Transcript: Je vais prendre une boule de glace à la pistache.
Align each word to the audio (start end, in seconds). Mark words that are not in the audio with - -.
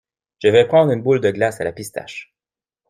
Je 0.39 0.47
vais 0.47 0.65
prendre 0.67 0.91
une 0.93 1.03
boule 1.03 1.19
de 1.21 1.29
glace 1.29 1.61
à 1.61 1.63
la 1.63 1.71
pistache. 1.71 2.33